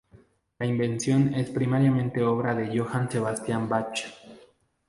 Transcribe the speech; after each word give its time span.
La 0.57 0.65
invención 0.65 1.31
es 1.35 1.51
primariamente 1.51 2.23
obra 2.23 2.55
de 2.55 2.75
Johann 2.75 3.07
Sebastian 3.11 3.69
Bach. 3.69 3.99